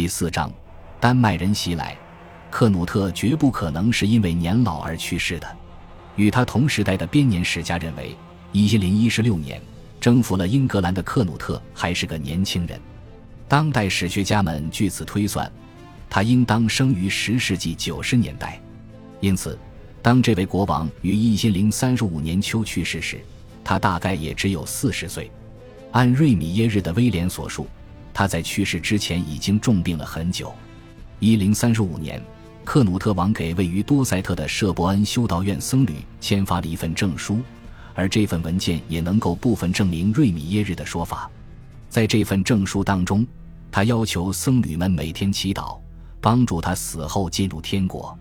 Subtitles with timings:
[0.00, 0.50] 第四章，
[0.98, 1.94] 丹麦人袭来，
[2.50, 5.56] 克努特绝不可能是因为年老而去世的。
[6.16, 8.16] 与他同时代的编年史家认为，
[8.50, 9.60] 一千零一十六年
[10.00, 12.80] 征服了英格兰的克努特还是个年轻人。
[13.46, 15.52] 当代史学家们据此推算，
[16.08, 18.58] 他应当生于十世纪九十年代。
[19.20, 19.58] 因此，
[20.00, 23.20] 当这位国王于一千零三十五年秋去世时，
[23.62, 25.30] 他大概也只有四十岁。
[25.90, 27.66] 按瑞米耶日的威廉所述，
[28.12, 30.52] 他在去世之前已经重病了很久。
[31.18, 32.22] 一零三十五年，
[32.64, 37.40] 克努特王给位于多塞特的舍伯恩修道院僧侣签发了一份证书，
[37.94, 41.30] 而这份文件也能够部分证明瑞米耶日的说法。
[41.88, 43.26] 在这份证书当中，
[43.70, 45.78] 他要求僧侣们每天祈祷，
[46.20, 48.16] 帮助他死后进入天国。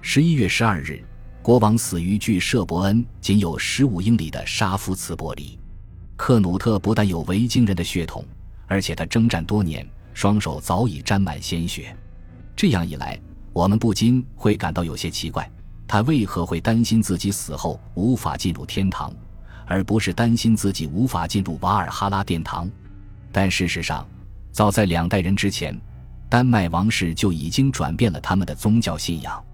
[0.00, 1.02] 十一月十二日，
[1.42, 5.58] 国王死于距舍伯恩仅有十五英里的沙夫茨伯里。
[6.16, 8.24] 克努特不但有维京人的血统，
[8.66, 11.96] 而且他征战多年，双手早已沾满鲜血。
[12.54, 13.20] 这样一来，
[13.52, 15.50] 我们不禁会感到有些奇怪：
[15.86, 19.12] 他为何会担心自己死后无法进入天堂，
[19.66, 22.68] 而不是担心自己无法进入瓦尔哈拉殿堂？
[23.30, 24.06] 但事实上，
[24.52, 25.78] 早在两代人之前，
[26.28, 29.44] 丹麦王室就已经转变了他们的宗教信仰。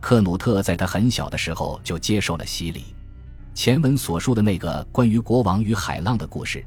[0.00, 2.84] 克努特在他很小的时候就接受了洗礼。
[3.54, 6.64] 前文所述的那个关于国王与海浪的故事，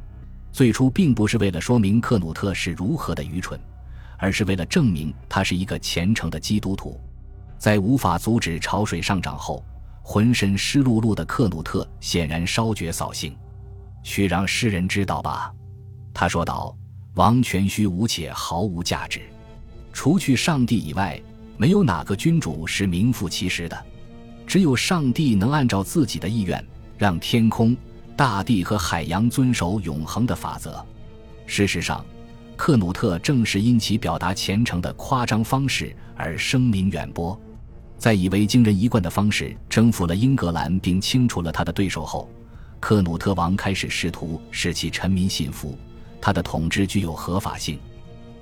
[0.55, 3.59] 最初并不是为了说明克努特是如何的愚蠢，
[4.17, 6.97] 而是为了证明他是一个虔诚的基督徒。
[7.57, 9.61] 在无法阻止潮水上涨后，
[10.01, 13.35] 浑身湿漉漉的克努特显然稍觉扫兴。
[14.01, 15.53] 去让世人知道吧，
[16.13, 16.73] 他说道
[17.15, 19.23] ：“王权虚无且毫无价值，
[19.91, 21.21] 除去上帝以外，
[21.57, 23.85] 没有哪个君主是名副其实的。
[24.47, 26.65] 只有上帝能按照自己的意愿。”
[26.97, 27.75] 让天空、
[28.15, 30.83] 大地和海洋遵守永恒的法则。
[31.45, 32.03] 事实上，
[32.55, 37.39] 克努特正是因其表达虔诚的夸张方式而声名远播。
[37.97, 42.29] 在以维京人一贯的方式征服了英格兰并清除了他的对手后，
[42.79, 45.77] 克努特王开始试图使其臣民信服，
[46.21, 47.79] 他的统治具有合法性。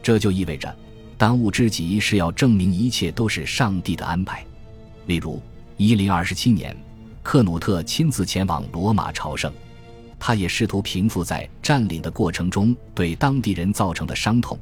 [0.02, 0.76] 这就意味着，
[1.18, 4.46] 当务之急是要证明一切都是上帝的安排。
[5.06, 5.42] 例如，
[5.78, 6.76] 一零二七年。
[7.24, 9.52] 克努特亲自前往罗马朝圣，
[10.20, 14.60] 他也试图平复在占领的过程中对当地人造成的伤痛。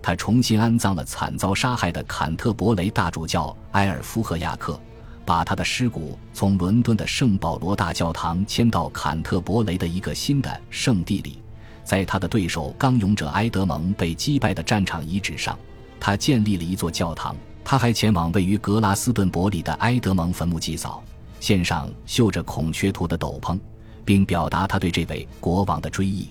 [0.00, 4.78] 他重新安葬了惨遭杀害的坎特伯雷大主教埃尔夫赫亚克，
[5.24, 11.40] 把他的尸骨从伦敦的圣保罗大教堂迁到坎特伯雷的一个新的圣地里。
[11.82, 15.58] 在他的对手刚勇者埃德蒙被击败的战场遗址上，
[15.98, 17.34] 他建立了一座教堂。
[17.64, 21.02] 他还前往位于格拉斯顿伯里的埃德蒙坟墓祭扫。
[21.44, 23.60] 献上绣着孔雀图的斗篷，
[24.02, 26.28] 并表达他对这位国王的追忆。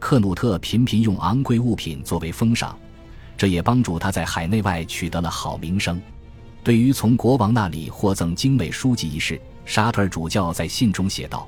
[0.00, 2.76] 克努特频频用昂贵物品作为封赏，
[3.36, 6.02] 这也帮助他在海内外取得了好名声。
[6.64, 11.46] 对于从国王那里获赠精美书籍一事，沙特尔主教在信中写道：“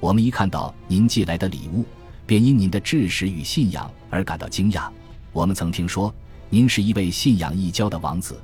[0.00, 1.84] 我们一看到您寄来的礼物，
[2.26, 4.88] 便因您的知识与信仰而感到惊讶。
[5.32, 6.12] 我们曾听说
[6.48, 8.40] 您是一位信仰异教的王子，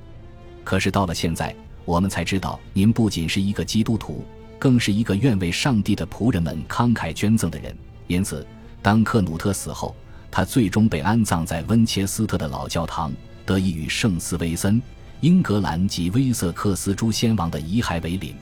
[0.62, 1.52] 可是到了现在。”
[1.86, 4.22] 我们才知道，您不仅是一个基督徒，
[4.58, 7.74] 更是一个愿为上帝的仆人们慷慨捐赠的人。
[8.08, 8.46] 因此，
[8.82, 9.94] 当克努特死后，
[10.30, 13.12] 他最终被安葬在温切斯特的老教堂，
[13.46, 14.82] 得以与圣斯威森、
[15.20, 18.34] 英格兰及威瑟克斯诸先王的遗骸为邻。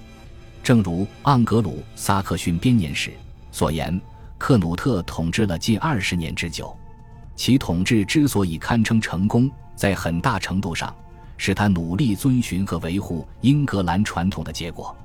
[0.63, 3.13] 正如盎格鲁撒克逊编年史
[3.53, 4.01] 所言，
[4.39, 6.75] 克努特统治了近二十年之久，
[7.37, 10.95] 其统治之所以堪称成功，在很大程度上。
[11.37, 14.97] 是他努力遵循和维护英格兰传统的结果。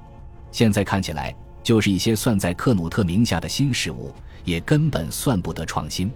[0.51, 4.13] 现在看起来，就是一些算在克努特名下的新事物，
[4.43, 6.11] 也根本算不得创新。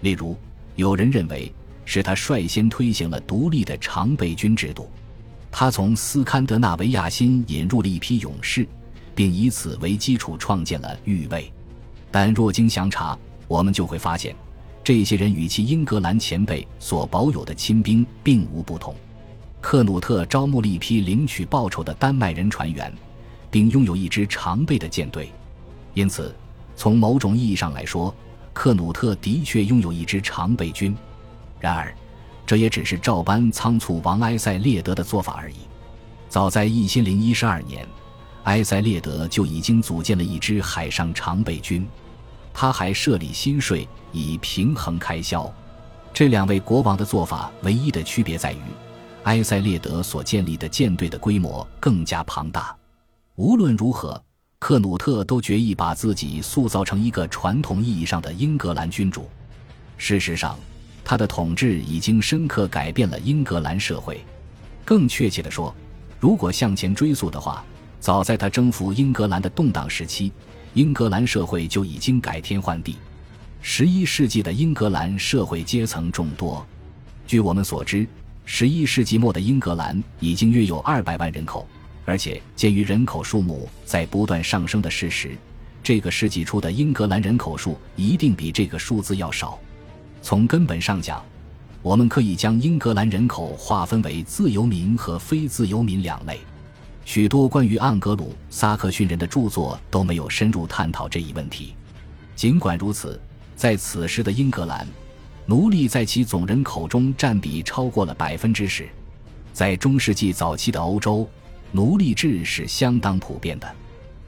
[0.00, 0.36] 例如，
[0.76, 1.52] 有人认为
[1.84, 4.88] 是他率先推行了独立的常备军制度。
[5.50, 8.66] 他从斯堪的纳维亚新引入了一批勇士，
[9.14, 11.52] 并以此为基础创建了御卫。
[12.10, 14.34] 但若经详查，我们就会发现，
[14.82, 18.94] 这些人与其英格兰前辈所保有的亲兵并无不同。
[19.64, 22.92] 克努特招募了一批领取报酬的丹麦人船员，
[23.50, 25.32] 并拥有一支常备的舰队，
[25.94, 26.36] 因此，
[26.76, 28.14] 从某种意义上来说，
[28.52, 30.94] 克努特的确拥有一支常备军。
[31.58, 31.94] 然而，
[32.44, 35.56] 这也只是照搬仓促王埃塞列德的做法而已。
[36.28, 37.88] 早在一千零一十二年，
[38.42, 41.88] 埃塞列德就已经组建了一支海上常备军，
[42.52, 45.50] 他还设立新税以平衡开销。
[46.12, 48.58] 这两位国王的做法唯一的区别在于。
[49.24, 52.76] 埃塞列德所建立的舰队的规模更加庞大。
[53.36, 54.22] 无论如何，
[54.58, 59.28] 克努特都决意把自己塑造成一个传统意义上的英格兰君主。
[59.96, 60.58] 事实上，
[61.02, 64.22] 他的统治已经深刻改变了英格兰社会。
[64.84, 65.74] 更确切地说，
[66.20, 67.64] 如果向前追溯的话，
[68.00, 70.30] 早在他征服英格兰的动荡时期，
[70.74, 72.96] 英格兰社会就已经改天换地。
[73.62, 76.64] 十一世纪的英格兰社会阶层众多。
[77.26, 78.06] 据我们所知，
[78.44, 81.66] 十一世纪末的英格兰已经约有二百万人口，
[82.04, 85.36] 而且鉴于人口数目在不断上升的事实，
[85.82, 89.58] 这个世纪初的英格兰人口数一定比这个数字要少。
[90.20, 91.24] 从根本上讲，
[91.82, 96.38] 我们可以将英格兰人口划分为自由民和非自由民两类。
[97.04, 101.74] 许多关于盎格鲁撒克逊人的著作都没有深入探讨这一问题。
[102.34, 103.20] 尽管如此，
[103.56, 104.86] 在此时的英格兰，
[105.46, 108.88] 奴隶在其总人口中占比超过了百分之十。
[109.52, 111.28] 在中世纪早期的欧洲，
[111.70, 113.70] 奴隶制是相当普遍的，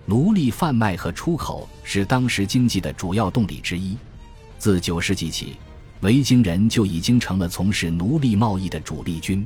[0.04, 3.96] 奴隶贩卖和出口是当时经济的主要动力之一。
[4.58, 5.56] 自九世纪起。
[6.02, 9.44] 维京人就已经成了从事奴隶贸易的主力军，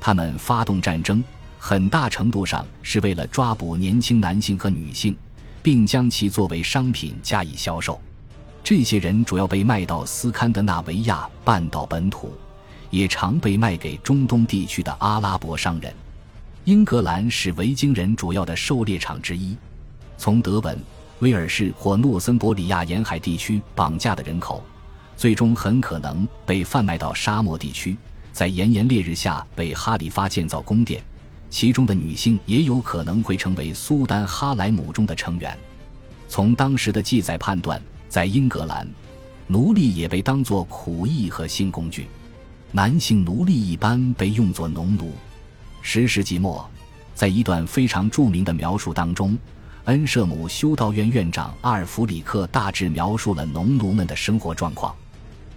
[0.00, 1.22] 他们发动战争，
[1.60, 5.16] 很大程度上是为了抓捕年轻男性和女性，
[5.62, 8.00] 并将其作为商品加以销售。
[8.66, 12.32] 这些人主要被卖到斯堪的纳维亚半岛本土，
[12.90, 15.94] 也常被卖给中东地区的阿拉伯商人。
[16.64, 19.56] 英格兰是维京人主要的狩猎场之一，
[20.18, 20.76] 从德文、
[21.20, 24.60] 威尔士或诺森伯里亚沿海地区绑架的人口。
[25.16, 27.96] 最终很可能被贩卖到沙漠地区，
[28.32, 31.00] 在炎炎烈日下被哈里发建造宫殿，
[31.48, 35.56] 其中的女性也有可能会成为苏丹哈莱姆中的成员。
[36.26, 38.88] 从当时的记载判断，在英格兰，
[39.46, 42.06] 奴隶也被当作苦役和性工具。
[42.72, 45.12] 男性奴隶一般被用作农奴。
[45.82, 46.68] 十世纪末，
[47.14, 49.38] 在一段非常著名的描述当中，
[49.84, 54.94] 恩舍姆修道院院长阿尔弗里克大致描述了农奴们的生活状况。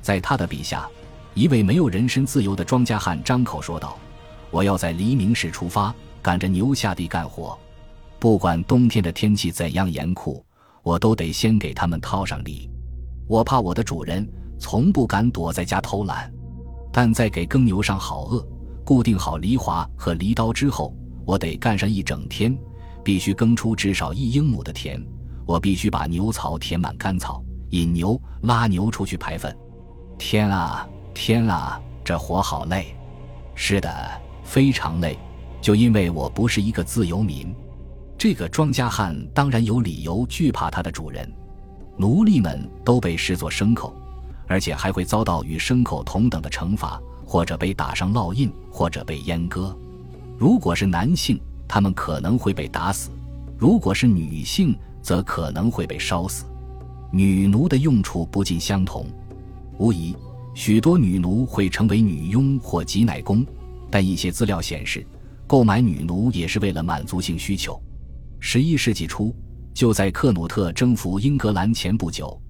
[0.01, 0.88] 在他的笔下，
[1.34, 3.98] 一位没有人身自由的庄稼汉张口说道
[4.51, 7.57] ：“我要在黎明时出发，赶着牛下地干活，
[8.19, 10.44] 不管冬天的天气怎样严酷，
[10.84, 12.70] 我都得先给他们套上犁。
[13.28, 14.28] 我怕我的主人
[14.58, 16.31] 从不敢躲在家偷懒，
[16.92, 18.46] 但在给耕牛上好轭、
[18.84, 20.96] 固定好犁铧和犁刀之后，
[21.26, 22.58] 我得干上一整天，
[23.04, 25.02] 必须耕出至少一英亩的田。
[25.46, 29.56] 我必须把牛槽填满干草，引牛、拉牛出去排粪。”
[30.18, 32.96] 天啊，天啊，这活好累！
[33.56, 33.90] 是的，
[34.44, 35.18] 非常累。
[35.62, 37.54] 就因为我不是一个自由民，
[38.19, 41.25] 这个庄稼汉当然有理由惧怕他的主人。
[41.95, 43.95] 奴隶们都被视作牲口，
[44.45, 49.74] 而且还会遭到与牲口同等的惩罚，或者被打上烙印，或者被阉割。
[50.38, 53.10] 如果是男性，他们可能会被打死；
[53.57, 56.44] 如果是女性，则可能会被烧死。
[57.13, 59.07] 女奴的用处不尽相同。
[59.77, 60.13] 无疑，
[60.54, 63.45] 许多女奴会成为女佣或挤奶工，
[63.89, 65.07] 但一些资料显示，
[65.48, 67.81] 购买女奴也是为了满足性需求。
[68.39, 69.36] 十一世纪初，
[69.74, 72.41] 就在克努特征服英格兰前不久，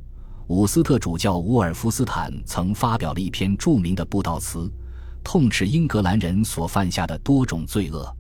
[0.47, 4.71] 伍斯特主教伍尔夫斯坦曾发表了一篇著名的布道词，
[5.24, 8.15] 痛斥英格兰人所犯下的多种罪恶。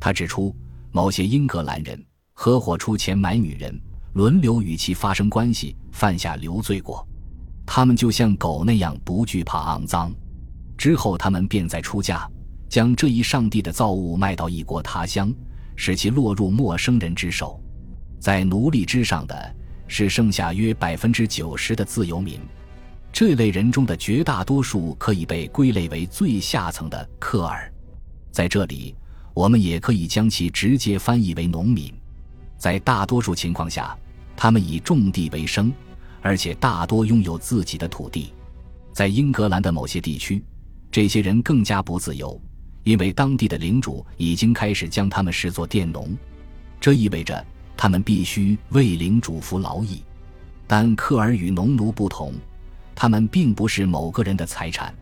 [0.00, 0.56] 他指出，
[0.90, 3.78] 某些英格兰人合伙出钱买女人，
[4.14, 7.06] 轮流与其发生关系，犯下流罪过。
[7.66, 10.12] 他们就像狗那样不惧怕肮脏，
[10.78, 12.28] 之后他们便在出价，
[12.70, 15.32] 将这一上帝的造物卖到异国他乡，
[15.76, 17.60] 使其落入陌生人之手。
[18.18, 19.54] 在奴隶之上的
[19.88, 22.40] 是剩下约百分之九十的自由民，
[23.12, 27.72] 这类人中的绝大多数可以被归类为最下层的克尔。
[28.30, 28.94] 在这里，
[29.34, 31.92] 我们也可以将其直接翻译为农民。
[32.56, 33.96] 在大多数情况下，
[34.36, 35.72] 他们以种地为生。
[36.24, 38.32] 而且大多拥有自己的土地，
[38.92, 40.40] 在英格兰的某些地区，
[40.88, 42.40] 这些人更加不自由，
[42.84, 46.16] 因为当地的领主已经开始将他们视作佃农，
[46.80, 47.44] 这意味着
[47.76, 50.02] 他们必须为领主服劳役。
[50.66, 52.32] 但克尔与农奴不同，
[52.94, 54.94] 他们并不是某个人的财产。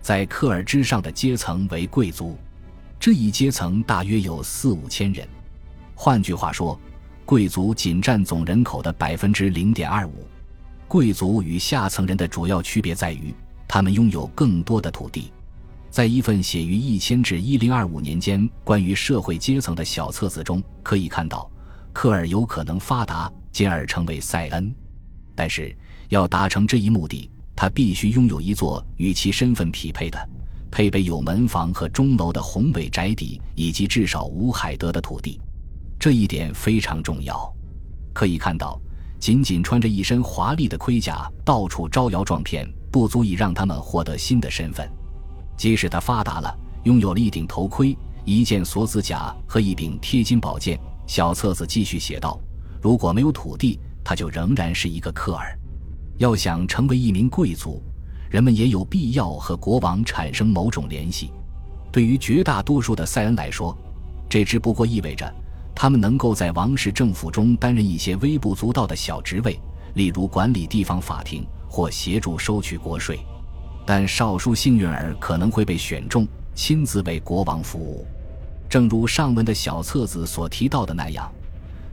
[0.00, 2.38] 在克尔之上的阶层为贵族，
[2.98, 5.26] 这一阶层大约有四五千人。
[5.94, 6.80] 换句话说，
[7.26, 10.26] 贵族仅占总人口的百分之零点二五。
[10.86, 13.34] 贵族与下层人的主要区别在于，
[13.66, 15.30] 他们拥有更多的土地。
[15.90, 21.50] 在一份写于一千至一零二五年间关于社会阶层的小册子中，可以看到，
[21.92, 24.74] 科尔有可能发达，进而成为塞恩。
[25.34, 25.76] 但是，
[26.08, 30.28] 要达成这一目的，他必须拥有一座与其身份匹配的、
[30.70, 35.40] 配备有门房和钟楼的宏伟宅邸，以及至少五海德的土地。
[35.98, 37.52] 这一点非常重要。
[38.12, 38.80] 可以看到。
[39.20, 44.88] 仅仅穿着一身华丽的盔甲，到处招摇撞骗，不足以让他们获得新的身份。
[45.58, 52.40] 即使他发达了，拥有了一顶头盔、一件锁子甲和一柄贴金宝剑，小册子继续写道
[52.80, 55.58] ：“如果没有土地，他就仍然是一个科尔。
[56.16, 57.82] 要想成为一名贵族，
[58.30, 61.32] 人们也有必要和国王产生某种联系。
[61.90, 63.76] 对于绝大多数的塞恩来说，
[64.28, 65.28] 这只不过意味着
[65.74, 69.60] 他们能够在王室政府中担任一些微不足道的小职位，
[69.94, 73.18] 例如管理地方法庭或协助收取国税。”
[73.90, 78.06] 但少数幸运儿可能会被选中，亲自为国王服务。
[78.68, 81.32] 正如上文的小册子所提到的那样，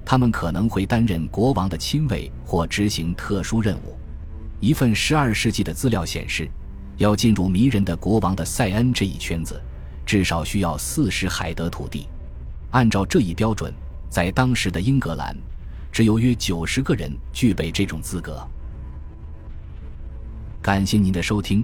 [0.04, 3.96] 他们可能会担任国王的亲卫或执行特殊任务。
[4.60, 6.50] 一份12世纪的资料显示，
[6.98, 9.58] 要进入迷人的国王的塞恩这一圈子，
[10.06, 12.10] 至少需要40海德土地。
[12.72, 13.74] 按照这一标准，
[14.10, 15.34] 在当时的英格兰，
[15.94, 18.46] 只有约90个人具备这种资格。
[20.62, 21.64] 感谢您的收听。